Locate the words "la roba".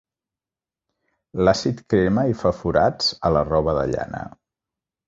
3.39-3.79